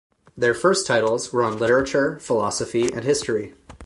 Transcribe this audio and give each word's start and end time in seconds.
Their 0.35 0.55
first 0.55 0.87
titles 0.87 1.31
were 1.31 1.43
on 1.43 1.59
literature, 1.59 2.17
philosophy 2.17 2.91
and 2.91 3.03
history. 3.03 3.53